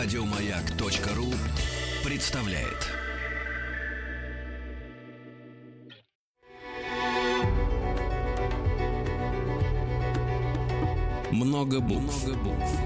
[0.00, 1.26] Радиомаяк.ру
[2.08, 2.88] представляет.
[11.32, 12.24] Много букв.
[12.28, 12.80] Много букв.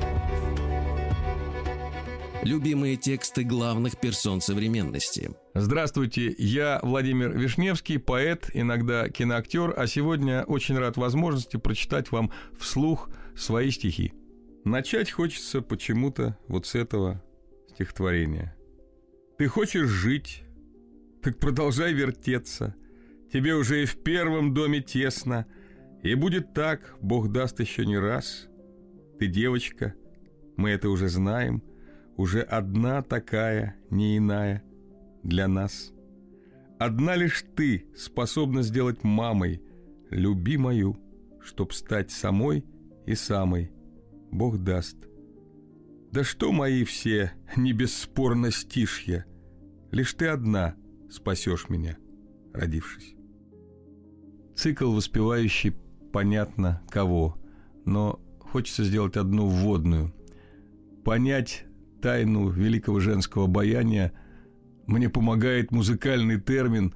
[2.44, 5.32] Любимые тексты главных персон современности.
[5.52, 13.10] Здравствуйте, я Владимир Вишневский, поэт, иногда киноактер, а сегодня очень рад возможности прочитать вам вслух
[13.36, 14.14] свои стихи.
[14.64, 17.20] Начать хочется почему-то вот с этого
[17.68, 18.56] стихотворения.
[19.36, 20.44] Ты хочешь жить,
[21.20, 22.76] так продолжай вертеться.
[23.32, 25.46] Тебе уже и в первом доме тесно,
[26.04, 28.48] и будет так, Бог даст еще не раз.
[29.18, 29.94] Ты девочка,
[30.56, 31.62] мы это уже знаем,
[32.16, 34.62] уже одна такая, не иная
[35.24, 35.92] для нас.
[36.78, 39.60] Одна лишь ты способна сделать мамой,
[40.10, 41.00] люби мою,
[41.40, 42.64] чтоб стать самой
[43.06, 43.72] и самой–
[44.32, 44.96] Бог даст.
[46.10, 49.24] Да что мои все, не бесспорно стишья,
[49.92, 50.74] Лишь ты одна
[51.10, 51.98] спасешь меня,
[52.54, 53.14] родившись.
[54.56, 55.76] Цикл, воспевающий
[56.12, 57.36] понятно кого,
[57.84, 60.14] но хочется сделать одну вводную.
[61.04, 61.66] Понять
[62.00, 64.14] тайну великого женского обаяния
[64.86, 66.94] мне помогает музыкальный термин,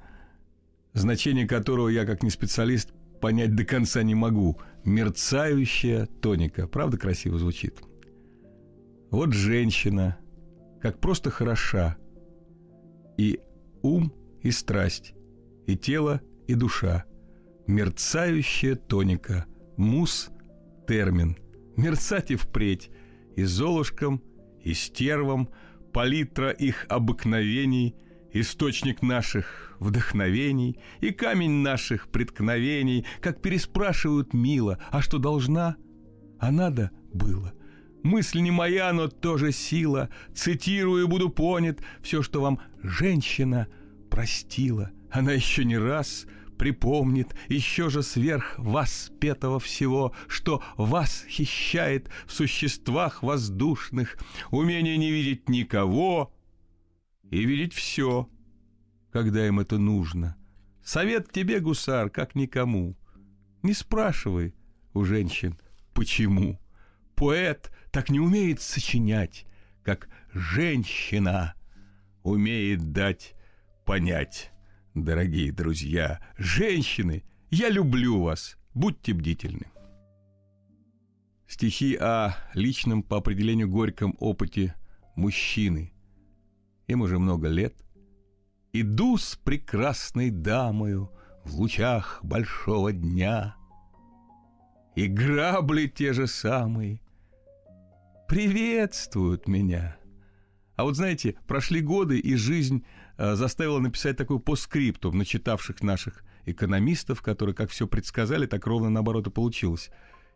[0.93, 4.57] значение которого я, как не специалист, понять до конца не могу.
[4.83, 6.67] Мерцающая тоника.
[6.67, 7.81] Правда красиво звучит?
[9.11, 10.17] Вот женщина,
[10.81, 11.97] как просто хороша.
[13.17, 13.39] И
[13.81, 15.13] ум, и страсть,
[15.65, 17.05] и тело, и душа.
[17.67, 19.45] Мерцающая тоника.
[19.75, 20.29] Мус–
[20.87, 21.37] термин.
[21.75, 22.89] Мерцать и впредь.
[23.35, 24.23] И золушкам,
[24.63, 25.49] и стервам,
[25.93, 27.95] палитра их обыкновений–
[28.39, 35.75] источник наших вдохновений и камень наших преткновений, как переспрашивают мило, а что должна,
[36.39, 37.53] а надо было.
[38.03, 40.09] Мысль не моя, но тоже сила.
[40.33, 43.67] Цитирую, буду понят, все, что вам женщина
[44.09, 44.91] простила.
[45.11, 46.25] Она еще не раз
[46.57, 54.17] припомнит еще же сверх вас петого всего, что вас хищает в существах воздушных,
[54.51, 56.33] умение не видеть никого,
[57.31, 58.29] и видеть все,
[59.11, 60.35] когда им это нужно.
[60.83, 62.95] Совет тебе, гусар, как никому.
[63.63, 64.55] Не спрашивай
[64.93, 65.59] у женщин,
[65.93, 66.59] почему.
[67.15, 69.45] Поэт так не умеет сочинять,
[69.83, 71.55] как женщина
[72.23, 73.35] умеет дать
[73.85, 74.51] понять.
[74.93, 79.67] Дорогие друзья, женщины, я люблю вас, будьте бдительны.
[81.47, 84.75] Стихи о личном по определению горьком опыте
[85.15, 85.91] мужчины–
[86.87, 87.75] им уже много лет.
[88.73, 91.11] Иду с прекрасной дамою
[91.43, 93.55] в лучах большого дня.
[94.95, 97.01] И грабли те же самые
[98.27, 99.97] приветствуют меня.
[100.75, 102.85] А вот знаете, прошли годы, и жизнь
[103.17, 109.27] э, заставила написать такой постскриптум начитавших наших экономистов, которые как все предсказали, так ровно наоборот
[109.27, 109.89] и получилось.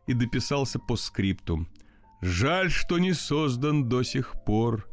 [0.07, 1.67] И дописался постскриптум.
[2.21, 4.87] Жаль, что не создан до сих пор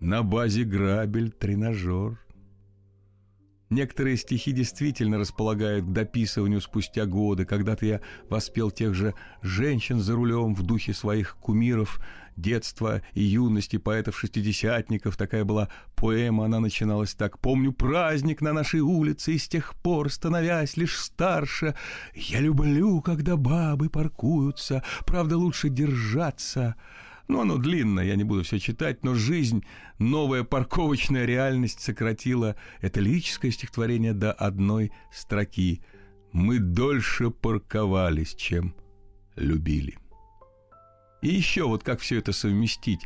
[0.00, 2.20] на базе грабель тренажер.
[3.68, 7.44] Некоторые стихи действительно располагают к дописыванию спустя годы.
[7.44, 12.00] Когда-то я воспел тех же женщин за рулем в духе своих кумиров
[12.36, 15.16] детства и юности поэтов-шестидесятников.
[15.16, 17.40] Такая была поэма, она начиналась так.
[17.40, 21.74] «Помню праздник на нашей улице, и с тех пор, становясь лишь старше,
[22.14, 26.76] я люблю, когда бабы паркуются, правда, лучше держаться».
[27.28, 29.64] Ну, оно длинное, я не буду все читать, но жизнь,
[29.98, 35.82] новая парковочная реальность сократила это лирическое стихотворение до одной строки.
[36.32, 38.74] «Мы дольше парковались, чем
[39.34, 39.98] любили».
[41.22, 43.00] И еще вот как все это совместить.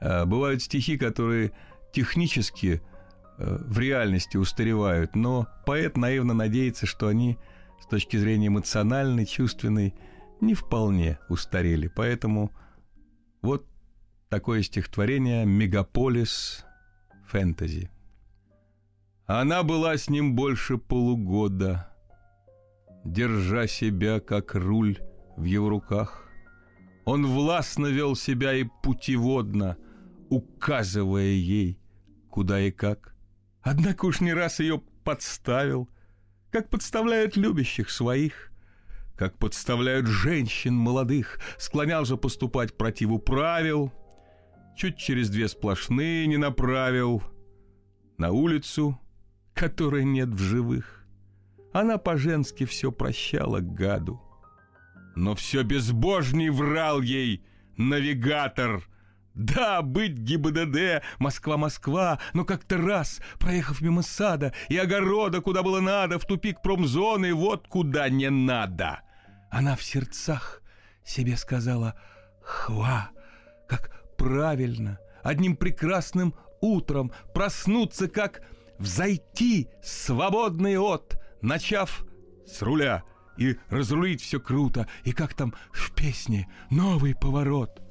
[0.00, 1.52] А, бывают стихи, которые
[1.92, 2.80] технически
[3.38, 7.38] э, в реальности устаревают, но поэт наивно надеется, что они
[7.80, 9.94] с точки зрения эмоциональной, чувственной,
[10.40, 11.88] не вполне устарели.
[11.88, 12.52] Поэтому
[13.42, 13.66] вот
[14.28, 16.64] такое стихотворение «Мегаполис
[17.26, 17.90] фэнтези».
[19.26, 21.92] Она была с ним больше полугода,
[23.04, 24.98] Держа себя, как руль
[25.36, 26.28] в его руках.
[27.04, 29.76] Он властно вел себя и путеводно,
[30.28, 31.78] Указывая ей,
[32.30, 33.14] куда и как.
[33.62, 35.88] Однако уж не раз ее подставил,
[36.50, 38.50] Как подставляют любящих своих—
[39.16, 43.90] как подставляют женщин молодых, склонял же поступать противу правил,
[44.76, 47.22] чуть через две сплошные не направил,
[48.18, 49.00] на улицу,
[49.54, 51.06] которой нет в живых.
[51.72, 54.22] Она по-женски все прощала гаду.
[55.14, 57.44] Но все безбожней врал ей
[57.76, 58.82] навигатор,
[59.34, 66.18] Да, быть ГИБДД, Москва-Москва, но как-то раз, проехав мимо сада и огорода, куда было надо,
[66.18, 69.00] в тупик промзоны, вот куда не надо.
[69.50, 70.62] Она в сердцах
[71.04, 72.00] себе сказала
[72.42, 73.10] «Хва,
[73.68, 78.42] как правильно, одним прекрасным утром проснуться, как
[78.78, 82.04] взойти свободный от, начав
[82.46, 83.04] с руля»
[83.36, 87.82] и разрулить все круто, и как там в песне «Новый поворот».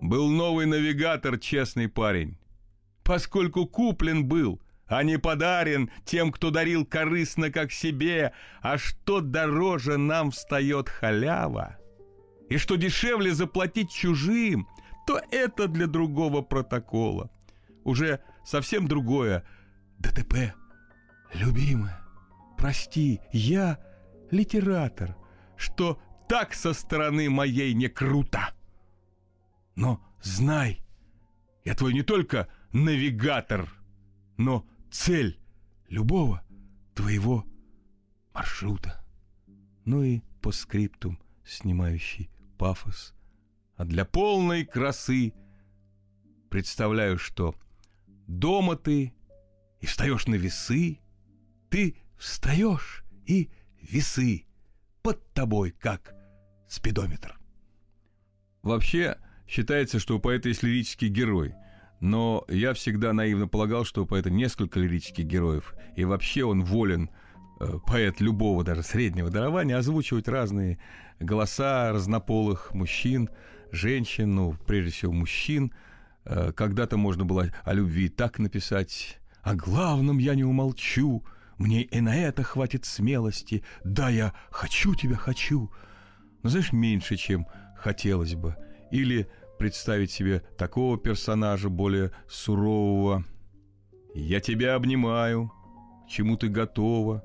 [0.00, 2.38] Был новый навигатор, честный парень.
[3.02, 9.96] Поскольку куплен был, а не подарен тем, кто дарил корыстно как себе, а что дороже
[9.96, 11.78] нам встает халява,
[12.48, 14.68] и что дешевле заплатить чужим,
[15.06, 17.30] то это для другого протокола.
[17.84, 19.44] Уже совсем другое.
[19.98, 20.54] ДТП.
[21.34, 22.00] Любимая,
[22.56, 23.78] прости, я
[24.30, 25.16] литератор,
[25.56, 28.54] что так со стороны моей не круто.
[29.74, 30.82] Но знай,
[31.64, 33.68] я твой не только навигатор,
[34.36, 35.40] но цель
[35.88, 36.44] любого
[36.94, 37.44] твоего
[38.32, 39.04] маршрута.
[39.84, 43.14] Ну и по скриптум, снимающий пафос.
[43.76, 45.32] А для полной красы
[46.50, 47.54] представляю, что
[48.26, 49.14] дома ты
[49.80, 50.98] и встаешь на весы,
[51.70, 53.50] ты встаешь и
[53.80, 54.46] весы
[55.02, 56.14] под тобой, как
[56.68, 57.38] спидометр.
[58.62, 61.54] Вообще, Считается, что у поэта есть лирический герой.
[62.00, 65.74] Но я всегда наивно полагал, что у поэта несколько лирических героев.
[65.96, 67.10] И вообще он волен,
[67.60, 70.78] э, поэт любого, даже среднего дарования, озвучивать разные
[71.20, 73.30] голоса разнополых мужчин,
[73.74, 75.72] женщин, ну, прежде всего, мужчин.
[76.24, 79.18] Э, когда-то можно было о любви так написать.
[79.42, 81.24] «О главном я не умолчу»,
[81.56, 85.70] «Мне и на это хватит смелости», «Да, я хочу тебя, хочу».
[86.42, 88.56] Но, знаешь, меньше, чем хотелось бы–
[88.94, 89.28] или
[89.58, 93.24] представить себе такого персонажа, более сурового.
[94.14, 95.50] «Я тебя обнимаю,
[96.08, 97.24] чему ты готова,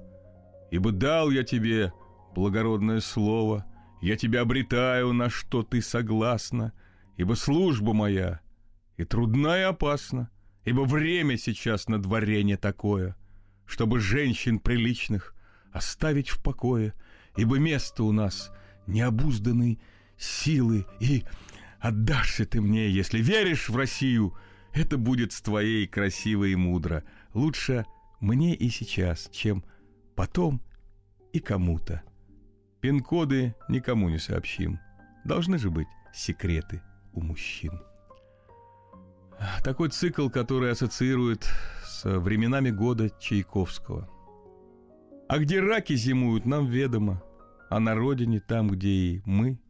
[0.72, 1.94] ибо дал я тебе
[2.34, 3.66] благородное слово,
[4.02, 6.74] я тебя обретаю, на что ты согласна,
[7.18, 8.40] ибо служба моя
[8.98, 10.30] и трудна, и опасна,
[10.66, 13.16] ибо время сейчас на дворе не такое,
[13.66, 15.36] чтобы женщин приличных
[15.72, 16.94] оставить в покое,
[17.38, 18.52] ибо место у нас
[18.88, 19.80] необузданной
[20.18, 21.24] силы и
[21.80, 24.38] Отдашься ты мне, если веришь в Россию,
[24.74, 27.04] это будет с твоей красиво и мудро.
[27.34, 27.86] Лучше
[28.20, 29.64] мне и сейчас, чем
[30.16, 30.62] потом
[31.32, 32.04] и кому-то.
[32.82, 34.80] Пин-коды никому не сообщим.
[35.26, 36.82] Должны же быть секреты
[37.14, 37.82] у мужчин.
[39.64, 41.48] Такой цикл, который ассоциирует
[41.84, 44.10] с временами года Чайковского.
[45.28, 47.22] А где раки зимуют, нам ведомо.
[47.70, 49.60] А на родине, там, где и мы–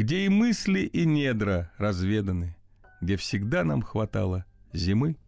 [0.00, 2.56] где и мысли, и недра разведаны,
[3.02, 5.18] где всегда нам хватало зимы,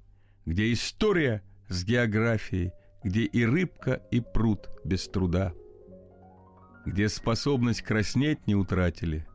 [0.46, 2.72] где история с географией,
[3.04, 5.52] где и рыбка, и пруд без труда,
[6.86, 9.26] где способность краснеть не утратили.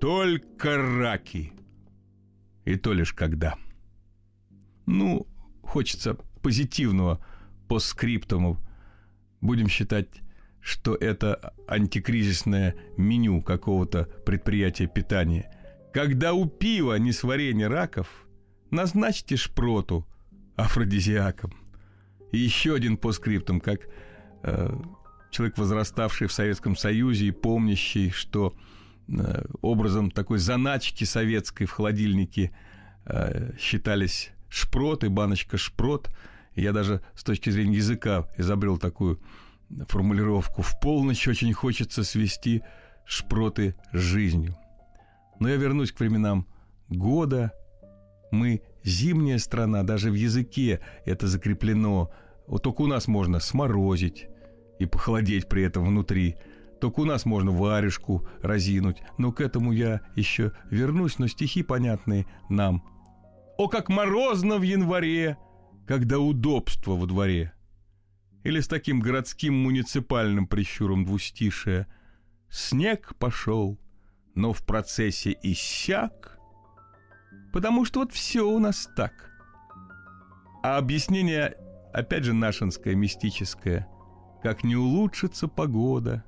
[0.00, 1.52] Только раки.
[2.64, 3.54] И то лишь когда.
[4.86, 5.26] Ну,
[5.62, 7.24] хочется позитивного
[7.68, 8.58] по скриптуму.
[9.40, 10.22] Будем считать
[10.62, 15.50] что это антикризисное меню какого-то предприятия питания.
[15.92, 18.08] Когда у пива не сварение раков,
[18.70, 20.06] назначьте шпроту
[20.56, 21.52] афродизиаком.
[22.30, 23.88] И еще один по скриптам, как
[24.44, 24.74] э,
[25.32, 28.54] человек, возраставший в Советском Союзе и помнящий, что
[29.08, 32.52] э, образом такой заначки советской в холодильнике
[33.06, 36.10] э, считались шпрот и баночка шпрот.
[36.54, 39.20] Я даже с точки зрения языка изобрел такую
[39.88, 42.62] формулировку «в полночь очень хочется свести
[43.06, 44.56] шпроты с жизнью».
[45.40, 46.46] Но я вернусь к временам
[46.88, 47.52] года.
[48.30, 52.10] Мы зимняя страна, даже в языке это закреплено.
[52.46, 54.26] Вот только у нас можно сморозить
[54.82, 56.36] и похолодеть при этом внутри.
[56.80, 59.02] Только у нас можно варежку разинуть.
[59.18, 62.82] Но к этому я еще вернусь, но стихи понятные нам.
[63.58, 65.36] О, как морозно в январе,
[65.86, 67.52] когда удобство во дворе
[68.44, 71.86] или с таким городским муниципальным прищуром двустишия.
[72.50, 73.78] Снег пошел,
[74.34, 76.38] но в процессе иссяк,
[77.52, 79.30] потому что вот все у нас так.
[80.62, 81.56] А объяснение,
[81.92, 83.88] опять же, нашинское, мистическое,
[84.42, 86.24] как не улучшится погода,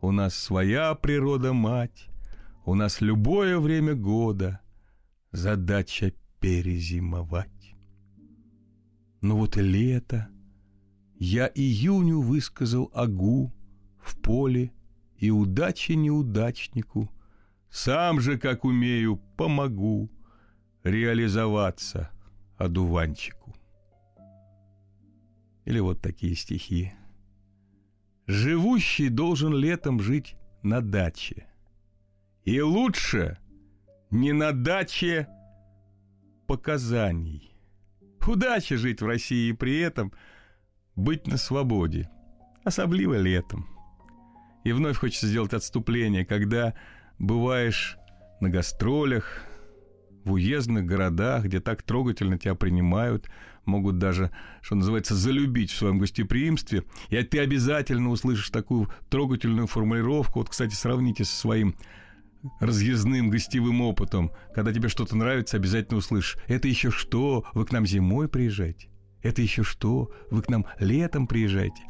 [0.00, 2.08] у нас своя природа-мать,
[2.64, 4.60] у нас любое время года,
[5.30, 7.74] задача перезимовать.
[9.20, 10.28] Ну вот и лето—
[11.24, 13.52] я июню высказал агу
[14.00, 14.72] в поле
[15.18, 17.08] и удачи неудачнику.
[17.70, 20.10] Сам же, как умею, помогу.
[20.82, 22.10] реализоваться
[22.56, 23.54] одуванчику.
[25.64, 26.92] Или вот такие стихи.
[28.26, 31.46] Живущий должен летом жить на даче.
[32.44, 33.38] И лучше
[34.10, 35.28] не на даче
[36.46, 37.54] показаний.
[38.26, 40.12] Удача жить в России и при этом
[40.94, 42.08] быть на свободе,
[42.64, 43.66] особливо летом.
[44.64, 46.74] И вновь хочется сделать отступление, когда
[47.18, 47.96] бываешь
[48.40, 49.44] на гастролях,
[50.24, 53.28] в уездных городах, где так трогательно тебя принимают,
[53.64, 60.40] могут даже, что называется, залюбить в своем гостеприимстве, и ты обязательно услышишь такую трогательную формулировку.
[60.40, 61.74] Вот, кстати, сравните со своим
[62.60, 64.32] разъездным гостевым опытом.
[64.54, 66.36] Когда тебе что-то нравится, обязательно услышишь.
[66.48, 67.44] Это еще что?
[67.54, 68.88] Вы к нам зимой приезжаете?
[69.22, 70.10] Это еще что?
[70.30, 71.82] Вы к нам летом приезжаете?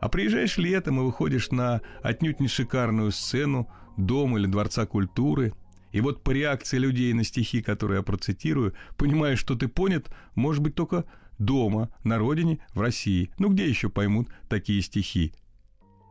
[0.00, 5.52] А приезжаешь летом и выходишь на отнюдь не шикарную сцену дома или дворца культуры–
[5.92, 10.62] и вот по реакции людей на стихи, которые я процитирую, понимаешь, что ты понят, может
[10.62, 11.04] быть, только
[11.38, 13.30] дома, на родине, в России.
[13.38, 15.32] Ну где еще поймут такие стихи?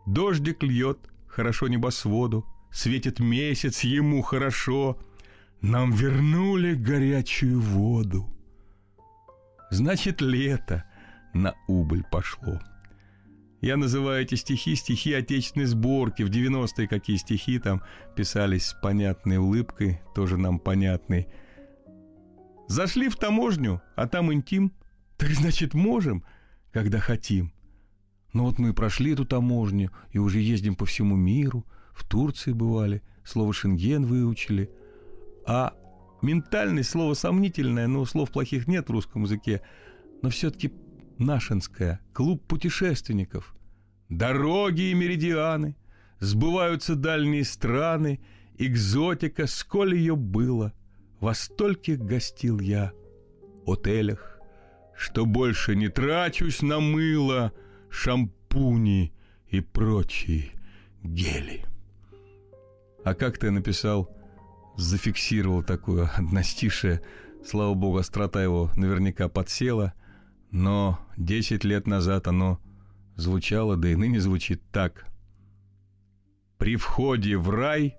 [0.06, 5.00] Дождик льет, хорошо небосводу, светит месяц, ему хорошо.
[5.62, 8.28] Нам вернули горячую воду.
[9.70, 10.84] Значит, лето
[11.34, 12.60] на убыль пошло.
[13.62, 16.24] Я называю эти стихи стихи отечественной сборки.
[16.24, 17.84] В 90-е какие стихи там
[18.16, 21.28] писались с понятной улыбкой, тоже нам понятной.
[22.68, 24.74] Зашли в таможню, а там интим.
[25.16, 26.24] Так значит, можем,
[26.72, 27.54] когда хотим.
[28.34, 31.64] Но вот мы прошли эту таможню и уже ездим по всему миру.
[31.94, 34.72] В Турции бывали, слово «шенген» выучили.
[35.46, 35.76] А
[36.24, 39.62] ментальное слово сомнительное, но слов плохих нет в русском языке,
[40.24, 40.72] но все-таки
[41.22, 43.56] Нашинская, клуб путешественников.
[44.10, 45.78] Дороги и меридианы,
[46.20, 48.20] сбываются дальние страны,
[48.58, 50.74] экзотика, сколь ее было.
[51.20, 52.92] Во стольких гостил я
[53.68, 54.40] отелях,
[54.98, 57.54] что больше не трачусь на мыло,
[57.92, 59.14] шампуни
[59.48, 60.50] и прочие
[61.04, 61.66] гели.
[63.06, 64.10] А как ты написал,
[64.76, 67.02] зафиксировал такое одностишее,
[67.46, 69.94] слава богу, острота его наверняка подсела,
[70.52, 72.60] но десять лет назад оно
[73.16, 75.08] звучало, да и ныне звучит так.
[76.58, 77.96] «При входе в рай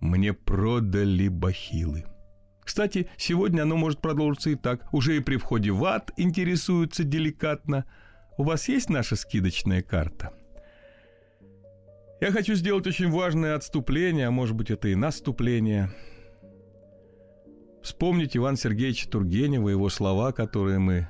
[0.00, 2.04] мне продали бахилы».
[2.64, 4.92] Кстати, сегодня оно может продолжиться и так.
[4.92, 7.84] Уже и при входе в ад интересуются деликатно.
[8.38, 10.32] У вас есть наша скидочная карта?
[12.20, 15.90] Я хочу сделать очень важное отступление, а может быть это и наступление.
[17.82, 21.08] Вспомнить Ивана Сергеевича Тургенева, его слова, которые мы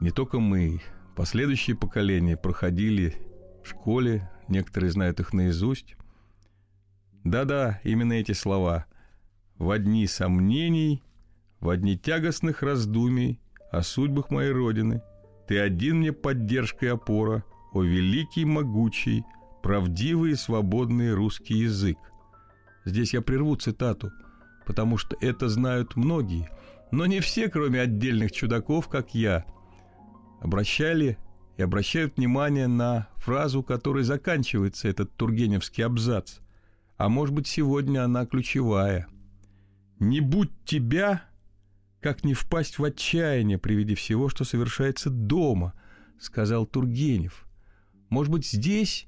[0.00, 0.80] не только мы,
[1.14, 3.14] последующие поколения проходили
[3.62, 5.96] в школе, некоторые знают их наизусть.
[7.22, 8.86] Да-да, именно эти слова.
[9.58, 11.02] В одни сомнений,
[11.60, 13.40] в одни тягостных раздумий
[13.70, 15.02] о судьбах моей Родины.
[15.46, 19.22] Ты один мне поддержка и опора, о великий, могучий,
[19.62, 21.98] правдивый и свободный русский язык.
[22.86, 24.10] Здесь я прерву цитату,
[24.64, 26.48] потому что это знают многие,
[26.90, 29.44] но не все, кроме отдельных чудаков, как я–
[30.40, 31.18] обращали
[31.56, 36.38] и обращают внимание на фразу, которой заканчивается этот тургеневский абзац.
[36.96, 39.06] А может быть, сегодня она ключевая.
[39.98, 41.22] «Не будь тебя,
[42.00, 45.74] как не впасть в отчаяние при виде всего, что совершается дома»,—
[46.18, 47.46] сказал Тургенев.
[48.10, 49.06] Может быть, здесь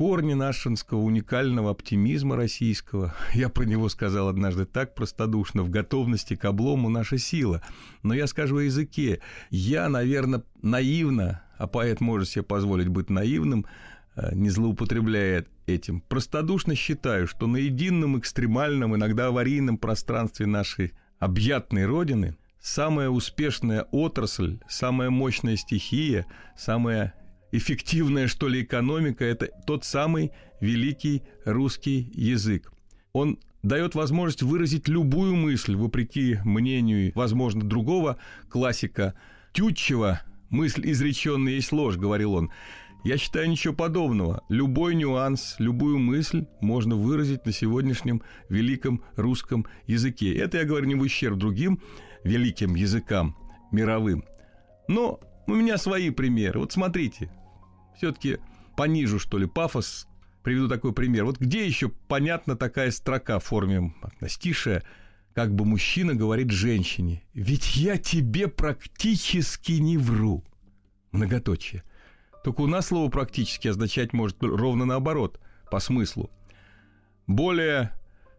[0.00, 3.14] корни нашинского уникального оптимизма российского.
[3.34, 7.60] Я про него сказал однажды так простодушно, в готовности к облому наша сила.
[8.02, 9.20] Но я скажу о языке.
[9.50, 13.66] Я, наверное, наивно, а поэт может себе позволить быть наивным,
[14.16, 21.84] э, не злоупотребляя этим, простодушно считаю, что на едином экстремальном, иногда аварийном пространстве нашей объятной
[21.84, 26.24] Родины самая успешная отрасль, самая мощная стихия,
[26.56, 27.12] самая
[27.52, 32.72] эффективная, что ли, экономика– это тот самый великий русский язык.
[33.12, 39.14] Он дает возможность выразить любую мысль, вопреки мнению, возможно, другого классика
[39.52, 42.50] Тютчева «Мысль изреченная есть ложь»,— говорил он.
[43.02, 44.42] Я считаю ничего подобного.
[44.48, 50.36] Любой нюанс, любую мысль можно выразить на сегодняшнем великом русском языке.
[50.36, 51.80] Это я говорю не в ущерб другим
[52.24, 53.36] великим языкам
[53.72, 54.24] мировым.
[54.86, 56.60] Но у меня свои примеры.
[56.60, 57.30] Вот смотрите,
[57.96, 58.38] все-таки
[58.76, 60.08] понижу, что ли, пафос,
[60.42, 61.24] приведу такой пример.
[61.24, 64.82] Вот где еще понятна такая строка в форме настишая,
[65.34, 70.44] как бы мужчина говорит женщине, «Ведь я тебе практически не вру».
[71.12, 71.82] Многоточие.
[72.44, 76.30] Только у нас слово «практически» означать может ровно наоборот, по смыслу.
[77.26, 77.92] Более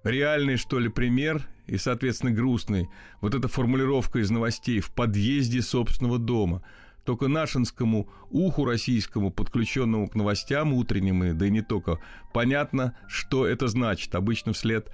[0.04, 2.90] реальный, что ли, пример и, соответственно, грустный,
[3.22, 6.64] вот эта формулировка из новостей в подъезде собственного дома.
[7.04, 11.98] Только нашинскому уху российскому, подключенному к новостям утренним, и, да и не только,
[12.34, 14.14] понятно, что это значит.
[14.14, 14.92] Обычно вслед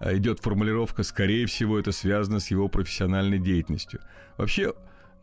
[0.00, 4.00] э, идет формулировка, скорее всего, это связано с его профессиональной деятельностью.
[4.38, 4.72] Вообще,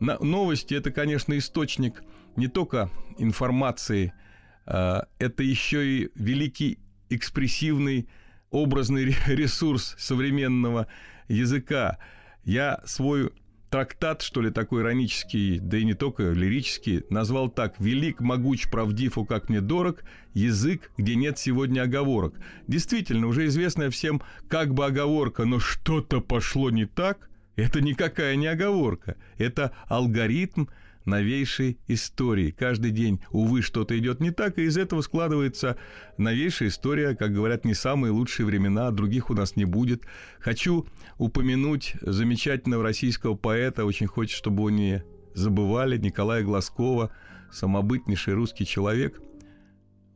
[0.00, 2.02] новости– это, конечно, источник
[2.36, 4.12] не только информации,
[4.64, 6.78] а, это еще и великий
[7.10, 8.08] экспрессивный
[8.50, 10.86] образный ресурс современного
[11.28, 11.98] языка.
[12.44, 13.32] Я свой
[13.70, 19.18] трактат, что ли, такой иронический, да и не только лирический, назвал так «Велик, могуч, правдив,
[19.18, 20.02] у как мне дорог,
[20.34, 22.34] язык, где нет сегодня оговорок».
[22.66, 28.46] Действительно, уже известная всем как бы оговорка, но что-то пошло не так, это никакая не
[28.46, 30.66] оговорка, это алгоритм,
[31.08, 32.50] новейшей истории.
[32.50, 35.76] Каждый день, увы, что-то идет не так, и из этого складывается
[36.18, 40.04] новейшая история, как говорят, не самые лучшие времена, других у нас не будет.
[40.38, 40.86] Хочу
[41.16, 47.10] упомянуть замечательного российского поэта, очень хочется, чтобы его не забывали, Николая Глазкова,
[47.50, 49.20] самобытнейший русский человек.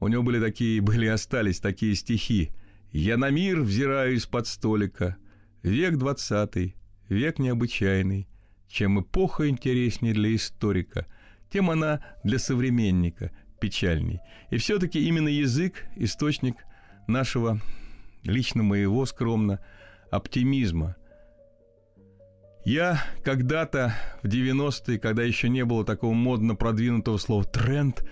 [0.01, 2.51] У него были такие, были и остались такие стихи.
[2.91, 5.17] «Я на мир взираю из-под столика,
[5.63, 6.77] век двадцатый,
[7.09, 8.29] век необычайный,
[8.73, 11.07] чем эпоха интереснее для историка,
[11.51, 14.21] тем она для современника печальней.
[14.51, 16.57] И все-таки именно язык– источник
[17.07, 17.61] нашего,
[18.25, 19.61] лично моего скромно,
[20.11, 20.97] оптимизма.
[22.65, 28.03] Я когда-то в 90-е, когда еще не было такого модно продвинутого слова «тренд»,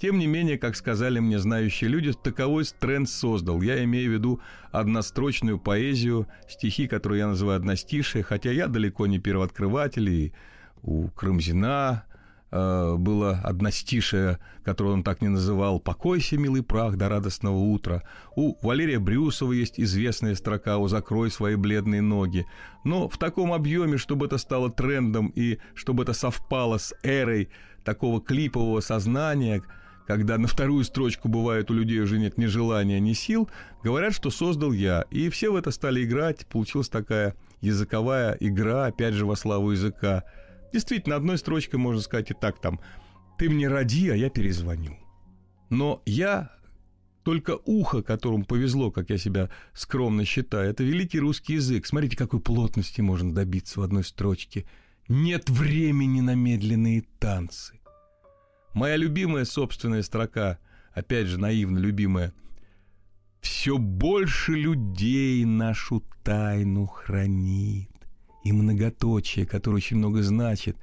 [0.00, 3.60] тем не менее, как сказали мне знающие люди, таковой тренд создал.
[3.60, 4.40] Я имею в виду
[4.72, 10.32] однострочную поэзию, стихи, которые я называю одностишие, хотя я далеко не первооткрыватель, и
[10.82, 12.04] у Крымзина
[12.50, 18.02] э, было одностишее, которое он так не называл «Покойся, милый прах, до радостного утра».
[18.34, 22.46] У Валерия Брюсова есть известная строка «О, закрой свои бледные ноги».
[22.84, 27.50] Но в таком объеме, чтобы это стало трендом и чтобы это совпало с эрой
[27.84, 29.62] такого клипового сознания–
[30.10, 33.48] когда на вторую строчку бывает у людей уже нет ни желания, ни сил,
[33.84, 35.04] говорят, что создал я.
[35.12, 40.24] И все в это стали играть, получилась такая языковая игра, опять же, во славу языка.
[40.72, 42.80] Действительно, одной строчкой можно сказать и так там
[43.38, 44.98] «Ты мне роди, а я перезвоню».
[45.68, 46.50] Но я
[47.22, 51.86] только ухо, которому повезло, как я себя скромно считаю, это великий русский язык.
[51.86, 54.66] Смотрите, какой плотности можно добиться в одной строчке.
[55.06, 57.79] Нет времени на медленные танцы.
[58.72, 60.58] Моя любимая собственная строка,
[60.92, 62.32] опять же наивно любимая,
[63.40, 67.90] «Все больше людей нашу тайну хранит».
[68.44, 70.76] И многоточие, которое очень много значит.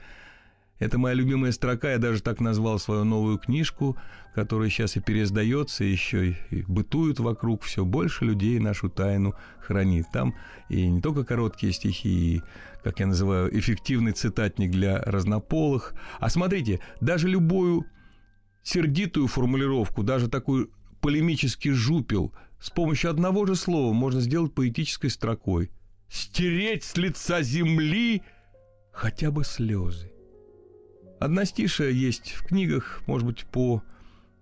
[0.79, 3.97] Это моя любимая строка, я даже так назвал свою новую книжку,
[4.35, 10.05] которая сейчас и переиздается, еще и бытует вокруг, все больше людей нашу тайну хранит.
[10.13, 10.35] Там
[10.69, 12.41] и не только короткие стихи, и
[12.83, 15.93] как я называю, эффективный цитатник для разнополых.
[16.19, 17.85] А смотрите, даже любую
[18.61, 20.69] сердитую формулировку, даже такой
[21.01, 25.71] полемический жупел, с помощью одного же слова можно сделать поэтической строкой.
[26.09, 28.21] Стереть с лица земли
[28.91, 30.11] хотя бы слезы.
[31.19, 33.81] Одностишие есть в книгах, может быть, по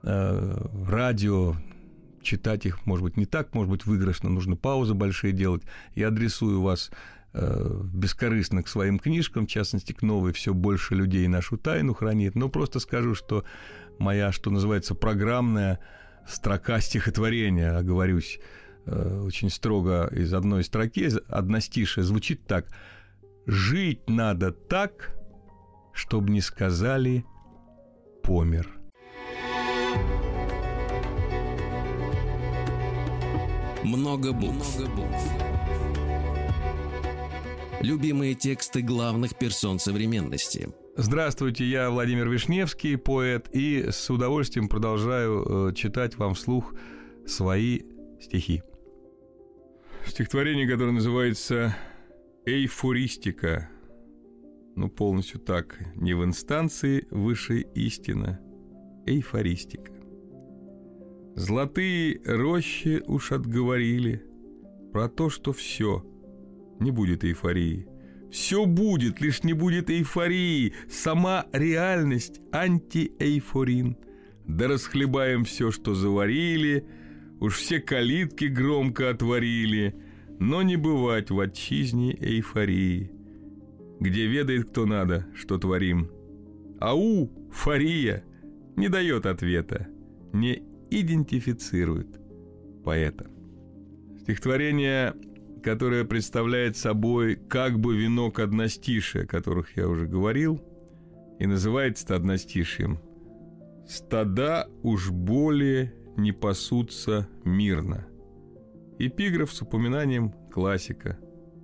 [0.04, 1.56] э, радио,
[2.22, 5.64] читать их, может быть, не так, может быть, выигрышно, нужно паузы большие делать.
[5.96, 6.92] Я адресую вас
[7.38, 12.34] Э, бескорыстно к своим книжкам, в частности, к новой «Все больше людей нашу тайну хранит»,
[12.34, 13.44] но просто скажу, что
[14.00, 15.82] моя, что называется, программная
[16.26, 18.40] строка стихотворения, оговорюсь,
[18.86, 22.68] э, очень строго из одной строки, одностишие, звучит так.
[23.46, 25.14] «Жить надо так,
[25.96, 27.26] чтобы не сказали
[28.22, 28.70] «помер».
[33.84, 34.78] Много букв.
[34.80, 35.32] Много букв.
[37.82, 40.70] Любимые тексты главных персон современности.
[40.98, 46.74] Здравствуйте, я Владимир Вишневский, поэт, и с удовольствием продолжаю э, читать вам вслух
[47.28, 47.82] свои
[48.20, 48.64] стихи.
[50.06, 51.76] Стихотворение, которое называется
[52.46, 53.70] «Эйфористика».
[54.76, 55.80] Ну, полностью так.
[55.96, 58.40] Не в инстанции высшей истина.
[59.06, 59.92] Эйфористика.
[61.36, 64.24] Золотые рощи уж отговорили
[64.92, 66.06] про то, что все–
[66.80, 67.88] не будет эйфории.
[68.32, 70.74] Все будет, лишь не будет эйфории.
[70.90, 73.98] Сама реальность антиэйфорин.
[74.48, 76.86] Да расхлебаем все, что заварили,
[77.40, 79.96] уж все калитки громко отворили,
[80.40, 83.12] но не бывать в отчизне эйфории,
[84.00, 86.10] где ведает кто надо, что творим.
[86.80, 88.24] Ау, фория,
[88.76, 89.88] не дает ответа,
[90.34, 92.20] не идентифицирует
[92.84, 93.28] поэта.
[94.20, 95.14] Стихотворение
[95.66, 100.62] которая представляет собой как бы венок одностишия, о которых я уже говорил,
[101.40, 103.00] и называется одностишием
[103.88, 108.06] «Стада уж более не пасутся мирно».
[109.00, 111.18] Эпиграф с упоминанием классика.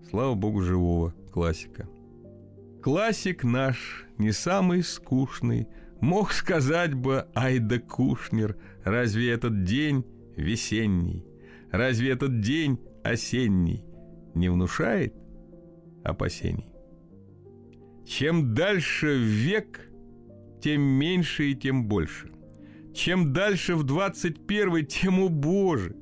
[0.09, 1.87] Слава богу, живого классика.
[2.81, 5.67] Классик наш не самый скучный,
[6.01, 10.03] Мог сказать бы Айда Кушнер, разве этот день
[10.35, 11.23] весенний,
[11.69, 13.85] разве этот день осенний?
[14.33, 15.13] Не внушает
[16.03, 16.65] опасений?
[18.03, 19.91] Чем дальше век,
[20.59, 22.31] тем меньше и тем больше.
[22.95, 25.95] Чем дальше в 21 тем, о боже,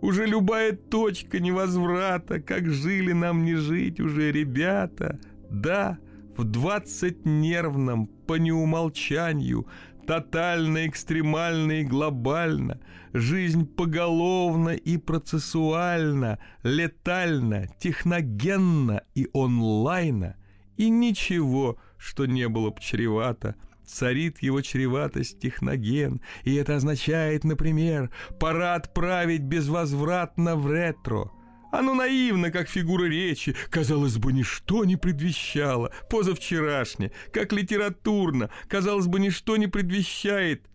[0.00, 5.98] уже любая точка невозврата, как жили нам не жить уже ребята, да,
[6.36, 9.66] в двадцать нервном, по неумолчанию,
[10.06, 12.80] тотально, экстремально и глобально,
[13.12, 20.36] жизнь поголовно и процессуально, летально, техногенно и онлайна,
[20.76, 28.10] и ничего, что не было бы чревато– царит его чреватость техноген, и это означает, например,
[28.40, 31.30] пора отправить безвозвратно в ретро–
[31.72, 39.18] оно наивно, как фигура речи, казалось бы, ничто не предвещало, позавчерашнее, как литературно, казалось бы,
[39.18, 40.68] ничто не предвещает.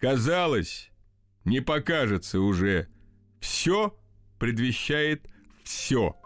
[0.00, 0.90] Казалось,
[1.44, 2.88] не покажется уже.
[3.40, 3.94] Все
[4.38, 5.28] предвещает
[5.64, 6.16] все,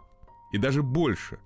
[0.53, 1.41] и даже больше.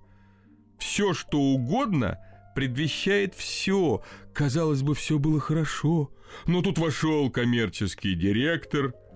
[0.77, 2.19] Все, что угодно,
[2.55, 4.03] предвещает все.
[4.35, 6.13] Казалось бы, все было хорошо,
[6.45, 8.93] но тут вошел коммерческий директор–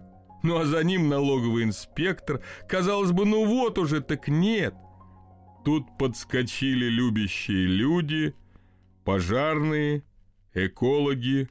[0.43, 2.41] ну а за ним налоговый инспектор.
[2.67, 4.73] Казалось бы, ну вот уже, так нет.
[5.63, 8.34] Тут подскочили любящие люди,
[9.04, 10.04] пожарные,
[10.54, 11.49] экологи,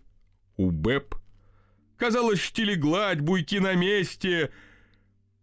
[0.56, 1.14] УБЭП.
[1.96, 4.50] Казалось, штили гладь, буйки на месте.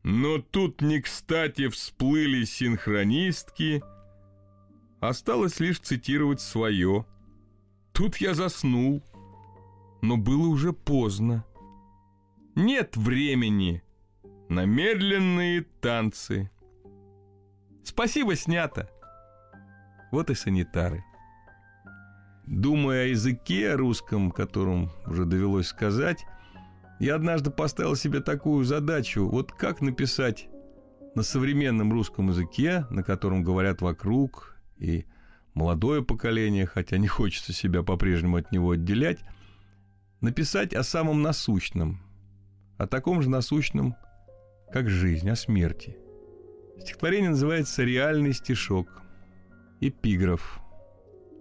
[0.04, 3.82] Но тут не кстати всплыли синхронистки.
[5.00, 7.06] Осталось лишь цитировать свое.
[7.94, 9.04] Тут я заснул,
[10.02, 11.46] но было уже поздно.
[12.58, 13.84] Нет времени
[14.50, 16.50] на медленные танцы.
[17.84, 18.90] Спасибо, снято.
[20.12, 21.04] Вот и санитары.
[22.48, 26.26] Думая о языке русском, которым уже довелось сказать,
[27.00, 30.48] я однажды поставил себе такую задачу, вот как написать
[31.14, 35.06] на современном русском языке, на котором говорят вокруг, и
[35.54, 39.20] молодое поколение, хотя не хочется себя по-прежнему от него отделять,
[40.22, 42.02] написать о самом насущном,
[42.78, 43.96] о таком же насущном,
[44.72, 45.98] как жизнь, о смерти.
[46.80, 49.02] Стихотворение называется «Реальный стишок».
[49.80, 50.60] Эпиграф.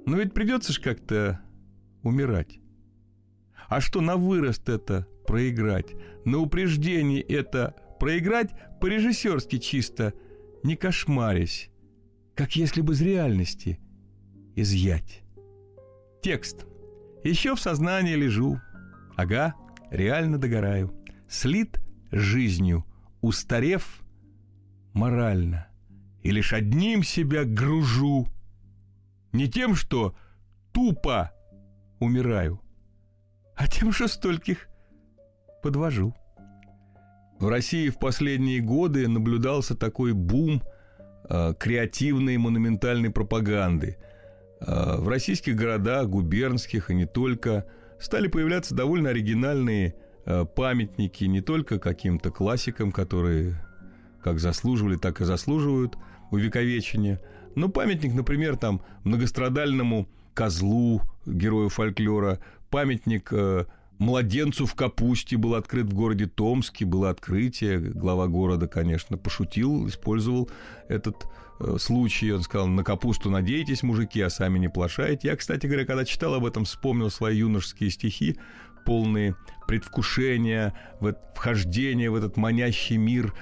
[0.06, 1.40] Но ведь придется ж как-то
[2.02, 2.58] умирать.
[3.68, 5.94] А что на вырост это проиграть?
[6.24, 10.12] На упреждение это проиграть по-режиссерски чисто,
[10.62, 11.70] не кошмарясь,
[12.34, 13.80] как если бы из реальности
[14.54, 15.22] изъять.
[16.22, 16.66] Текст.
[17.24, 18.60] Еще в сознании лежу.
[19.16, 19.54] Ага,
[19.90, 20.92] реально догораю
[21.28, 22.84] слит жизнью,
[23.20, 24.02] устарев
[24.92, 25.68] морально,
[26.22, 28.28] и лишь одним себя гружу,
[29.32, 30.16] не тем, что
[30.72, 31.32] тупо
[32.00, 32.60] умираю,
[33.54, 34.68] а тем, что стольких
[35.62, 36.14] подвожу.
[37.38, 40.62] В России в последние годы наблюдался такой бум
[41.28, 43.98] э, креативной монументальной пропаганды.
[44.60, 47.66] Э, в российских городах, губернских и не только,
[47.98, 49.96] стали появляться довольно оригинальные
[50.54, 53.62] памятники не только каким-то классикам, которые
[54.22, 55.96] как заслуживали, так и заслуживают
[56.30, 57.20] увековечения,
[57.54, 63.64] но памятник, например, там многострадальному козлу, герою фольклора, памятник э,
[63.98, 70.50] младенцу в капусте был открыт в городе Томске, было открытие, глава города, конечно, пошутил, использовал
[70.88, 71.26] этот
[71.60, 75.28] э, случай, он сказал, на капусту надейтесь, мужики, а сами не плашайте.
[75.28, 78.36] Я, кстати говоря, когда читал об этом, вспомнил свои юношеские стихи,
[78.86, 79.34] полные
[79.66, 80.72] предвкушения,
[81.34, 83.34] вхождения в этот манящий мир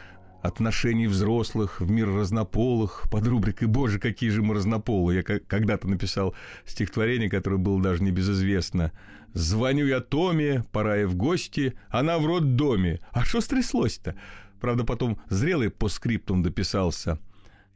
[0.43, 5.19] отношений взрослых в мир разнополых под рубрикой «Боже, какие же мы разнополые».
[5.19, 6.35] Я когда-то написал
[6.67, 8.93] стихотворение, которое было даже небезызвестно.
[9.33, 12.99] «Звоню я Томе, пора и в гости, она в роддоме.
[13.13, 14.17] А что стряслось-то?»
[14.61, 17.19] Правда, потом зрелый по скриптум дописался–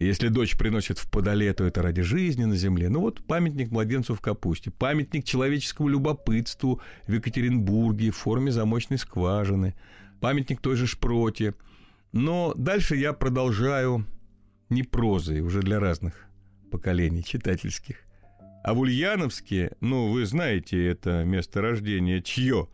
[0.05, 2.89] если дочь приносит в подоле, то это ради жизни на земле.
[2.89, 9.75] Ну вот памятник младенцу в капусте, памятник человеческому любопытству в Екатеринбурге в форме замочной скважины,
[10.21, 11.55] памятник той же Шпроте.
[12.13, 14.07] Но дальше я продолжаю
[14.71, 16.27] не прозой, уже для разных
[16.71, 17.97] поколений читательских.
[18.63, 22.69] А в Ульяновске, ну, вы знаете это место рождения, чье?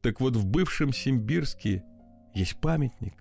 [0.00, 1.82] Так вот в бывшем Симбирске
[2.34, 3.14] есть памятник.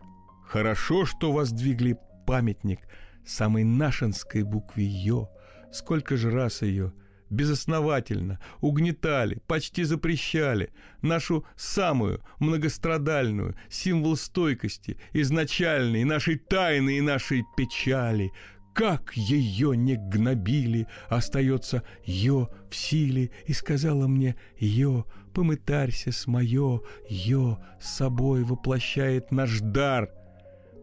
[0.46, 2.82] Хорошо, что воздвигли памятник–
[3.28, 5.30] самой нашинской букве «ё».
[5.72, 6.94] Сколько же раз ее
[7.30, 18.32] безосновательно угнетали, почти запрещали нашу самую многострадальную символ стойкости, изначальной нашей тайны и нашей печали.
[18.74, 26.82] Как ее не гнобили, остается ее в силе, и сказала мне ее, помытарься с мое,
[27.10, 30.10] ее с собой воплощает наш дар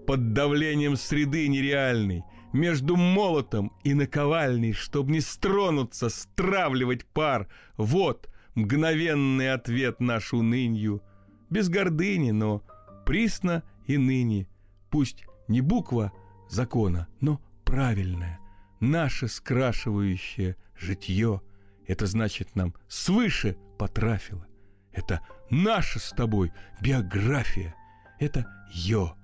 [0.06, 7.48] под давлением среды нереальной, между молотом и наковальней, чтобы не стронуться, стравливать пар.
[7.76, 11.02] Вот мгновенный ответ наш унынью.
[11.50, 12.62] Без гордыни, но
[13.04, 14.48] присно и ныне.
[14.88, 16.12] Пусть не буква
[16.48, 18.38] закона, но правильная,
[18.80, 21.42] наше скрашивающее житье.
[21.86, 24.46] Это значит нам свыше потрафило.
[24.92, 27.74] Это наша с тобой биография.
[28.20, 29.16] Это «ё»,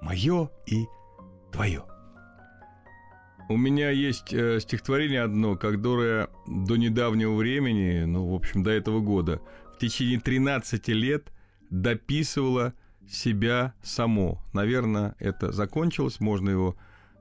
[0.00, 0.86] мое и
[1.52, 1.84] твое.
[3.50, 9.00] У меня есть э, стихотворение одно, которое до недавнего времени, ну, в общем, до этого
[9.00, 9.40] года,
[9.74, 11.32] в течение 13 лет
[11.68, 12.74] дописывало
[13.10, 14.40] себя само.
[14.52, 16.76] Наверное, это закончилось, можно его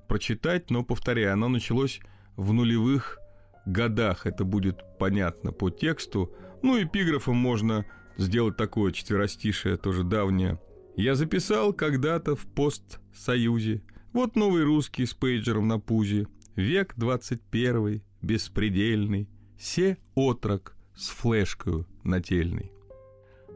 [0.07, 1.99] прочитать, но, повторяю, оно началось
[2.35, 3.17] в нулевых
[3.65, 4.27] годах.
[4.27, 6.31] Это будет понятно по тексту.
[6.61, 7.87] Ну, эпиграфом можно
[8.17, 10.59] сделать такое четверостишее, тоже давнее.
[10.95, 13.81] Я записал когда-то в постсоюзе–
[14.13, 21.85] вот новый русский с пейджером на пузе, век двадцать первый, беспредельный, се отрок с флешкою
[22.03, 22.71] нательной.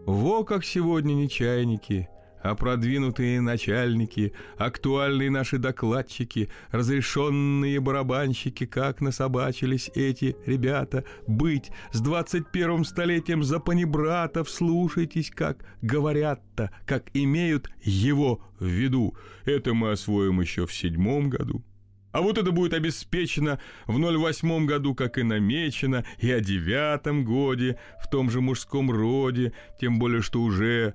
[0.05, 2.09] Во как сегодня не чайники,
[2.43, 12.51] а продвинутые начальники, актуальные наши докладчики, разрешенные барабанщики, как насобачились эти ребята, быть с двадцать
[12.51, 19.15] первым столетием за панибратов, слушайтесь, как говорят-то, как имеют его в виду.
[19.45, 21.63] Это мы освоим еще в седьмом году.
[22.11, 27.79] А вот это будет обеспечено в 08 году, как и намечено, и о девятом годе,
[28.03, 30.93] в том же мужском роде, тем более, что уже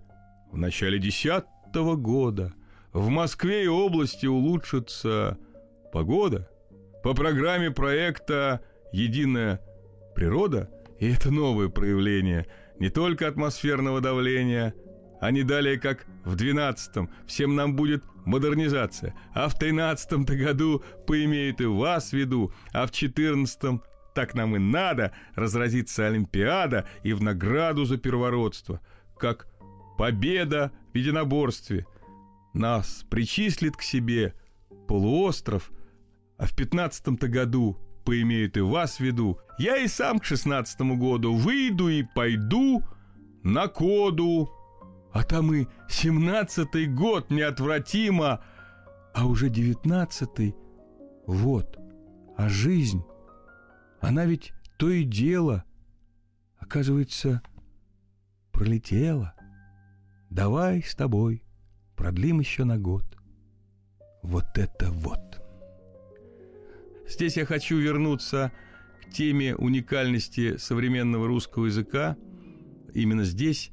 [0.50, 2.54] в начале десятого года
[2.92, 5.38] в Москве и области улучшится
[5.92, 6.50] погода.
[7.02, 8.60] По программе проекта
[8.92, 9.60] «Единая
[10.14, 12.46] природа» и это новое проявление
[12.78, 14.74] не только атмосферного давления,
[15.20, 21.60] а не далее, как в 12-м, всем нам будет модернизация, а в 13-м-то году поимеют
[21.60, 23.82] и вас в виду, а в 14-м
[24.14, 28.80] так нам и надо, разразится Олимпиада и в награду за первородство,
[29.16, 29.47] как
[29.98, 31.84] победа в единоборстве.
[32.54, 34.34] Нас причислит к себе
[34.86, 35.70] полуостров,
[36.38, 39.38] а в пятнадцатом-то году поимеют и вас в виду.
[39.58, 42.82] Я и сам к шестнадцатому году выйду и пойду
[43.42, 44.48] на коду.
[45.12, 48.42] А там и семнадцатый год неотвратимо,
[49.14, 50.54] а уже девятнадцатый
[51.26, 51.76] вот.
[52.36, 53.02] А жизнь,
[54.00, 55.64] она ведь то и дело,
[56.58, 57.42] оказывается,
[58.52, 59.34] пролетела.
[60.30, 61.42] Давай с тобой
[61.96, 63.04] продлим еще на год.
[64.22, 65.40] Вот это вот.
[67.08, 68.52] Здесь я хочу вернуться
[69.02, 72.16] к теме уникальности современного русского языка.
[72.92, 73.72] Именно здесь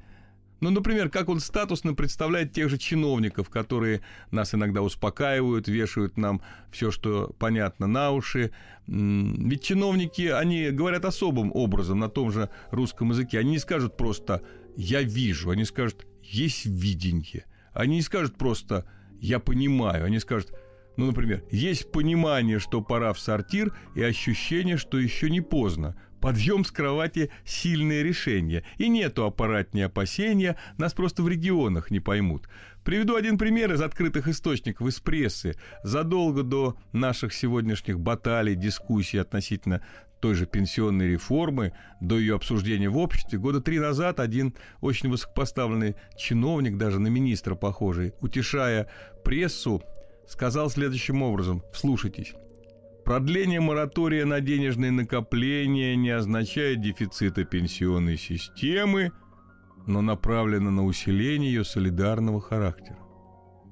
[0.62, 6.42] ну, например, как он статусно представляет тех же чиновников, которые нас иногда успокаивают, вешают нам
[6.72, 8.52] все, что понятно на уши.
[8.88, 13.40] Ведь чиновники, они говорят особым образом на том же русском языке.
[13.40, 14.42] Они не скажут просто
[14.78, 17.46] «я вижу», они скажут есть видение.
[17.74, 18.86] Они не скажут просто
[19.20, 20.52] «я понимаю», они скажут
[20.98, 25.96] ну, например, есть понимание, что пора в сортир, и ощущение, что еще не поздно.
[26.22, 28.66] Подъем с кровати– сильное решение.
[28.78, 32.48] И нету аппаратнее опасения, нас просто в регионах не поймут.
[32.84, 35.56] Приведу один пример из открытых источников, из прессы.
[35.84, 39.84] Задолго до наших сегодняшних баталий, дискуссий относительно
[40.26, 45.98] той же пенсионной реформы, до ее обсуждения в обществе, года три назад один очень высокопоставленный
[46.18, 48.90] чиновник, даже на министра похожий, утешая
[49.24, 49.84] прессу,
[50.28, 52.34] сказал следующим образом, вслушайтесь.
[53.04, 59.12] Продление моратория на денежные накопления не означает дефицита пенсионной системы,
[59.86, 62.98] но направлено на усиление ее солидарного характера.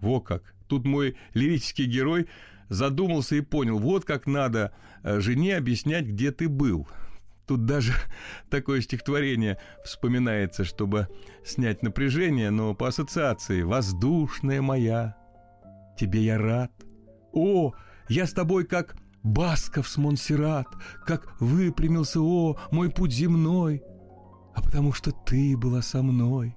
[0.02, 0.54] Во как!
[0.68, 2.28] Тут мой лирический герой
[2.70, 4.74] задумался и понял, вот как надо
[5.04, 6.88] э, жене объяснять, где ты был.
[7.48, 7.94] Тут даже
[8.50, 11.08] такое стихотворение вспоминается, чтобы
[11.46, 15.16] снять напряжение, но по ассоциации «Воздушная моя,
[15.98, 16.72] тебе я рад».
[17.32, 17.74] «О,
[18.10, 20.68] я с тобой как Басков с Монсеррат,
[21.06, 23.82] как выпрямился, о, мой путь земной,
[24.54, 26.56] а потому что ты была со мной.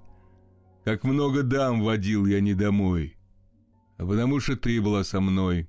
[0.85, 3.17] Как много дам водил я не домой,
[3.97, 5.69] а потому что ты была со мной».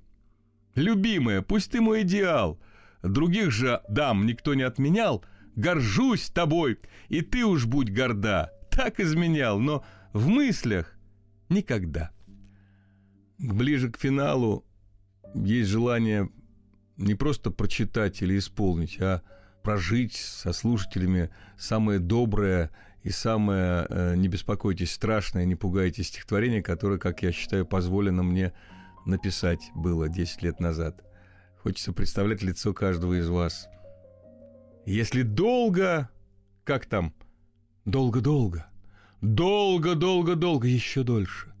[0.78, 2.60] Любимая, пусть ты мой идеал.
[3.02, 5.24] Других же дам никто не отменял.
[5.56, 8.52] Горжусь тобой, и ты уж будь горда.
[8.70, 10.96] Так изменял, но в мыслях
[11.48, 12.12] никогда.
[13.38, 14.64] Ближе к финалу
[15.34, 16.30] есть желание
[16.96, 19.22] не просто прочитать или исполнить, а
[19.64, 22.70] прожить со слушателями самое доброе
[23.02, 28.52] и самое, э, не беспокойтесь, страшное, не пугайтесь стихотворение, которое, как я считаю, позволено мне
[29.08, 31.04] написать было 10 лет назад.
[31.62, 33.68] Хочется представлять лицо каждого из вас.
[34.86, 36.08] Если долго...
[36.64, 37.14] Как там?
[37.84, 38.66] Долго-долго.
[39.20, 41.52] Долго-долго-долго, еще дольше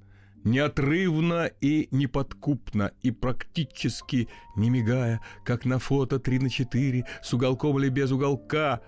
[0.44, 7.78] неотрывно и неподкупно, и практически не мигая, как на фото 3 на 4, с уголком
[7.78, 8.80] или без уголка,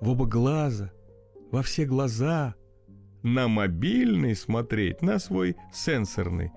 [0.00, 0.92] в оба глаза,
[1.50, 2.54] во все глаза,
[3.22, 6.50] на мобильный смотреть, на свой сенсорный,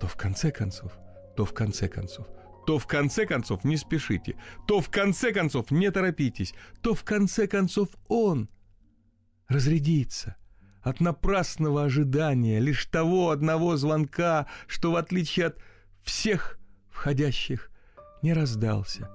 [0.00, 0.98] то в конце концов,
[1.36, 2.26] то в конце концов,
[2.66, 4.36] то в конце концов не спешите,
[4.66, 8.48] то в конце концов не торопитесь, то в конце концов он
[9.46, 10.36] разрядится,
[10.82, 15.58] от напрасного ожидания лишь того одного звонка, что, в отличие от
[16.02, 16.58] всех
[16.88, 17.70] входящих,
[18.22, 19.10] не раздался,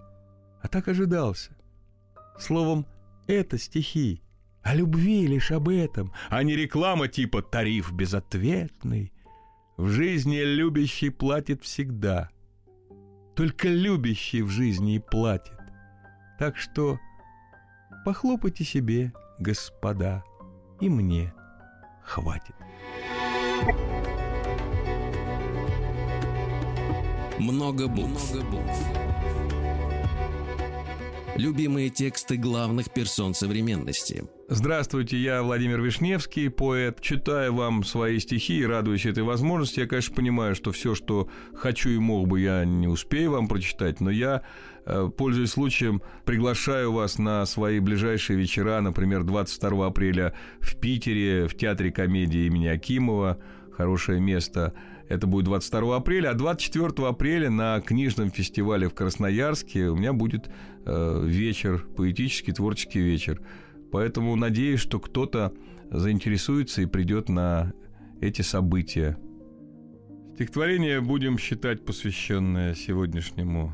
[0.61, 1.57] а так ожидался.
[2.39, 2.85] Словом,
[3.27, 4.21] это стихи,
[4.61, 9.14] о любви лишь об этом, а не реклама типа «тариф безответный».
[9.77, 12.29] В жизни любящий платит всегда.
[13.35, 15.59] Только любящий в жизни и платит.
[16.39, 16.97] Так что
[18.05, 20.23] похлопайте себе, господа,
[20.79, 21.33] и мне–
[22.05, 22.55] хватит.
[27.37, 28.33] Много букв.
[28.33, 28.79] Много букв.
[31.35, 34.23] Любимые тексты главных персон современности.
[34.47, 37.01] Здравствуйте, я Владимир Вишневский, поэт.
[37.01, 39.79] Читаю вам свои стихи и радуюсь этой возможности.
[39.79, 44.01] Я, конечно, понимаю, что все, что хочу и мог бы, я не успею вам прочитать,
[44.01, 44.43] но я
[44.85, 51.55] Э, пользуясь случаем, приглашаю вас на свои ближайшие вечера, например, 22 апреля в Питере, в
[51.55, 53.39] Театре комедии имени Акимова.
[53.71, 54.73] Хорошее место.
[55.09, 60.49] Это будет 22 апреля, а 24 апреля на книжном фестивале в Красноярске у меня будет
[60.85, 63.41] э, вечер, поэтический, творческий вечер.
[63.95, 65.53] Поэтому надеюсь, что кто-то
[65.89, 67.71] заинтересуется и придет на
[68.19, 69.17] эти события.
[70.33, 73.73] Стихотворение будем считать посвященное сегодняшнему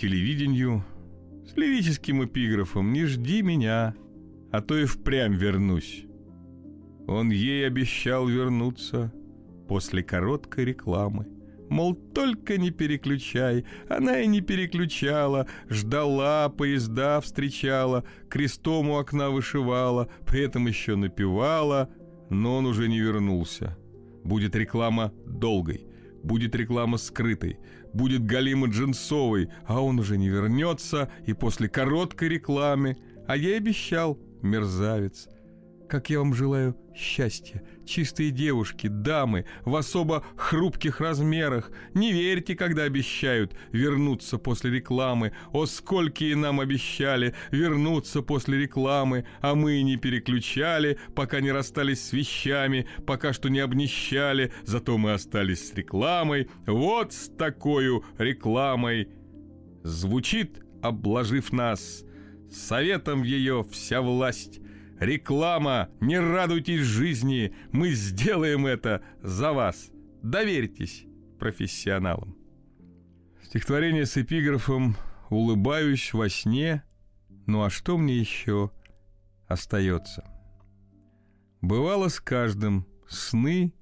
[0.00, 0.86] телевидению
[1.46, 3.94] с лирическим эпиграфом «Не жди меня,
[4.50, 6.06] а то и впрямь вернусь».
[7.06, 9.12] Он ей обещал вернуться
[9.68, 11.26] после короткой рекламы.
[11.68, 20.08] Мол, только не переключай, она и не переключала, ждала, поезда встречала, крестом у окна вышивала,
[20.26, 21.90] при этом еще напевала,
[22.30, 23.76] но он уже не вернулся.
[24.24, 25.86] Будет реклама долгой,
[26.22, 27.58] будет реклама скрытой,
[27.92, 34.18] будет Галима Джинсовой, а он уже не вернется, и после короткой рекламы, а я обещал,
[34.42, 35.28] мерзавец.
[35.88, 41.70] Как я вам желаю счастья, чистые девушки, дамы в особо хрупких размерах.
[41.94, 45.32] Не верьте, когда обещают вернуться после рекламы.
[45.50, 52.12] О, сколькие нам обещали вернуться после рекламы, а мы не переключали, пока не расстались с
[52.12, 56.50] вещами, пока что не обнищали, зато мы остались с рекламой.
[56.66, 59.08] Вот с такой рекламой.
[59.84, 62.04] Звучит, обложив нас,
[62.50, 64.60] советом ее вся власть
[65.00, 65.88] Реклама!
[66.00, 67.54] Не радуйтесь жизни!
[67.70, 69.90] Мы сделаем это за вас!
[70.22, 71.04] Доверьтесь
[71.38, 72.36] профессионалам!»
[73.44, 74.96] Стихотворение с эпиграфом
[75.30, 76.82] «Улыбаюсь во сне,
[77.46, 78.72] ну а что мне еще
[79.46, 80.24] остается?»
[81.60, 83.72] Бывало с каждым сны,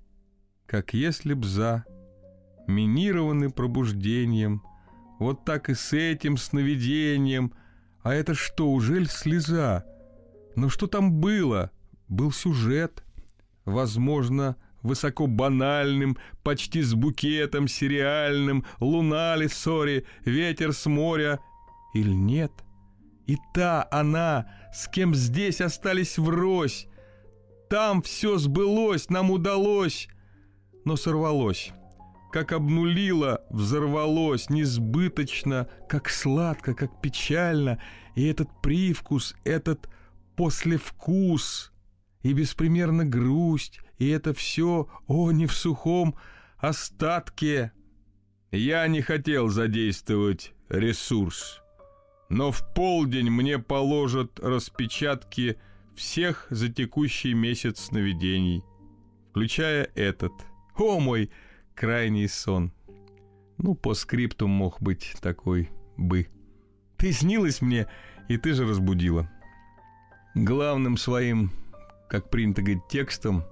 [0.67, 1.85] как если б за,
[2.67, 4.63] минированы пробуждением,
[5.19, 7.55] вот так и с этим сновидением,
[8.03, 9.85] а это что, ужель слеза—
[10.57, 11.71] но что там было?
[12.09, 13.05] Был сюжет,
[13.65, 21.41] возможно, высоко банальным, почти с букетом сериальным, луна ли сори, ветер с моря,
[21.95, 22.53] или нет?
[23.27, 26.87] И та она, с кем здесь остались врозь,
[27.69, 30.09] там все сбылось, нам удалось,
[30.85, 31.73] но сорвалось.
[32.33, 37.81] Как обнулило, взорвалось, несбыточно, как сладко, как печально,
[38.15, 39.89] и этот привкус, этот
[40.37, 41.73] послевкус
[42.23, 46.15] и беспримерно грусть, и это все, о, не в сухом
[46.59, 47.73] остатке.
[48.53, 51.61] Я не хотел задействовать ресурс,
[52.29, 55.59] но в полдень мне положат распечатки
[55.95, 58.63] всех за текущий месяц сновидений,
[59.31, 60.33] включая этот.
[60.77, 61.31] О, мой
[61.75, 62.73] крайний сон!
[63.59, 66.29] Ну, по скрипту мог быть такой бы.
[66.99, 67.87] Ты снилась мне,
[68.29, 69.31] и ты же разбудила.
[70.37, 71.51] Главным своим,
[72.11, 73.47] как принято говорить, текстом,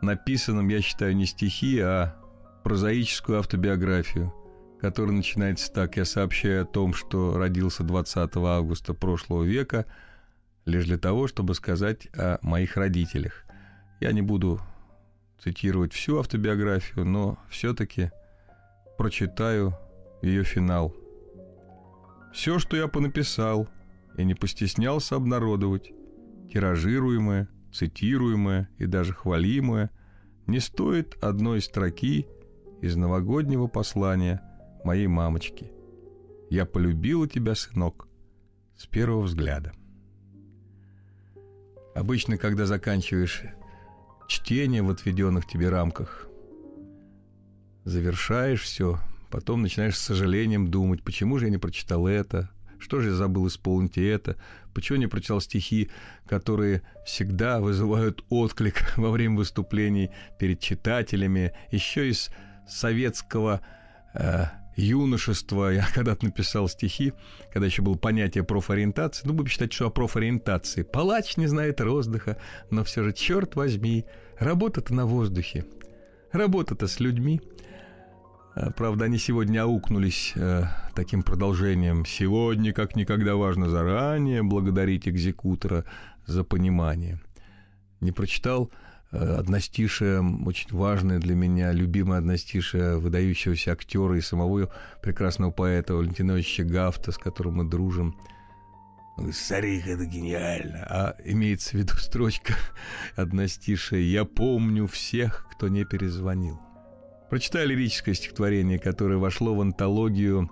[0.00, 2.14] написанным, я считаю, не стихи, а
[2.62, 4.32] прозаическую автобиографию,
[4.80, 5.96] которая начинается так.
[5.96, 9.86] Я сообщаю о том, что родился 20 августа прошлого века,
[10.66, 13.44] лишь для того, чтобы сказать о моих родителях.
[13.98, 14.60] Я не буду
[15.42, 18.12] цитировать всю автобиографию, но все-таки
[18.96, 19.76] прочитаю
[20.22, 20.94] ее финал.
[22.32, 23.68] Все, что я понаписал,
[24.16, 25.90] и не постеснялся обнародовать,
[26.52, 29.90] тиражируемое, цитируемое и даже хвалимое,
[30.46, 32.26] не стоит одной строки
[32.80, 34.42] из новогоднего послания
[34.84, 35.70] моей мамочки.
[36.50, 38.08] «Я полюбила тебя, сынок,
[38.76, 39.72] с первого взгляда».
[41.94, 43.42] Обычно, когда заканчиваешь
[44.28, 46.28] чтение в отведенных тебе рамках,
[47.84, 48.98] завершаешь все,
[49.30, 52.50] потом начинаешь с сожалением думать, почему же я не прочитал это,
[52.80, 54.36] что же я забыл исполнить это,
[54.74, 55.90] почему не прочитал стихи,
[56.26, 62.30] которые всегда вызывают отклик во время выступлений перед читателями, еще из
[62.68, 63.60] советского
[64.14, 64.44] э,
[64.76, 65.72] юношества.
[65.72, 67.12] Я когда-то написал стихи,
[67.52, 69.26] когда еще было понятие профориентации.
[69.26, 70.82] Ну, будем считать, что о профориентации.
[70.82, 72.38] Палач не знает роздыха,
[72.70, 74.04] но все же, черт возьми,
[74.38, 75.64] работа-то на воздухе.
[76.32, 77.40] Работа-то с людьми.
[78.60, 82.04] А, правда, они сегодня аукнулись э, таким продолжением.
[82.04, 85.84] Сегодня, как никогда, важно заранее благодарить экзекутора
[86.26, 87.20] за понимание.
[88.00, 88.70] Не прочитал
[89.12, 96.32] Э, одностишие, очень важное для меня, любимое одностишие выдающегося актера и самого прекрасного поэта Валентина
[96.32, 98.16] Ильича Гафта, с которым мы дружим.
[99.32, 100.86] Старик, это гениально.
[100.88, 102.54] А имеется в виду строчка
[103.16, 106.60] одностишия «Я помню всех, кто не перезвонил».
[107.30, 110.50] Прочитаю лирическое стихотворение, которое вошло в антологию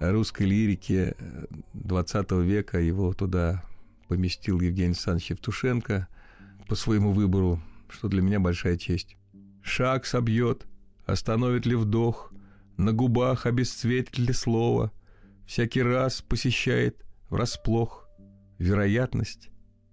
[0.00, 1.14] русской лирики
[1.74, 2.80] XX века.
[2.80, 3.62] Его туда
[4.08, 6.08] поместил Евгений Александрович Евтушенко
[6.66, 9.16] по своему выбору что для меня большая честь.
[9.62, 10.66] Шаг собьет,
[11.06, 12.32] остановит ли вдох,
[12.76, 14.92] на губах обесцветит ли слово,
[15.46, 18.08] всякий раз посещает врасплох
[18.58, 19.50] вероятность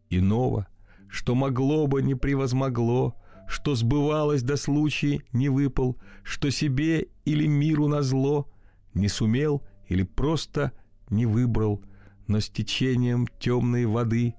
[0.10, 0.68] иного,
[1.10, 3.16] что могло бы не превозмогло,
[3.48, 8.50] что сбывалось до случая не выпал, что себе или миру назло
[8.94, 10.72] не сумел или просто
[11.10, 11.82] не выбрал,
[12.28, 14.34] но с течением темной воды,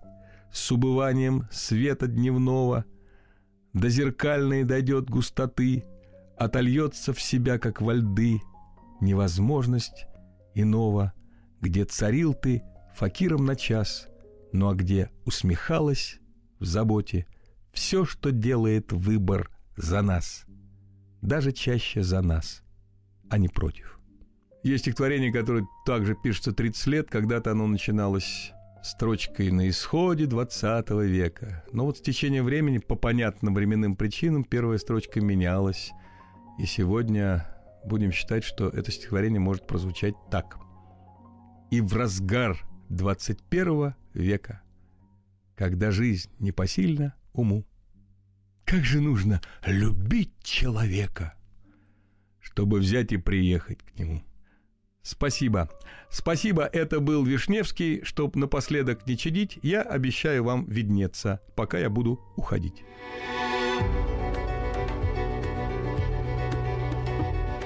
[0.52, 2.84] с убыванием света дневного—
[3.76, 5.84] до зеркальной дойдет густоты,
[6.38, 8.40] отольется в себя, как во льды,
[9.02, 10.06] невозможность
[10.54, 11.12] иного,
[11.60, 12.62] где царил ты
[12.94, 14.08] факиром на час,
[14.50, 16.20] ну а где усмехалась
[16.58, 17.26] в заботе
[17.76, 20.46] все, что делает выбор за нас,
[21.20, 22.62] даже чаще за нас,
[23.28, 24.00] а не против.
[24.64, 28.52] Есть стихотворение, которое также пишется 30 лет, когда-то оно начиналось
[28.82, 31.64] строчкой на исходе 20 века.
[31.70, 35.92] Но вот с течением времени, по понятным временным причинам, первая строчка менялась.
[36.58, 37.46] И сегодня
[37.84, 40.56] будем считать, что это стихотворение может прозвучать так.
[41.70, 42.58] «И в разгар
[42.88, 44.62] 21 века,
[45.56, 47.66] когда жизнь непосильна уму,
[48.64, 51.34] как же нужно любить человека,
[52.40, 54.22] чтобы взять и приехать к нему».
[55.06, 55.70] Спасибо.
[56.10, 58.02] Спасибо, это был Вишневский.
[58.02, 62.82] Чтоб напоследок не чадить, я обещаю вам виднеться, пока я буду уходить.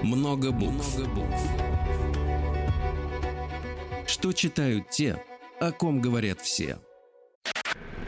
[0.03, 0.99] Много букв.
[4.07, 5.23] Что читают те,
[5.61, 6.79] о ком говорят все.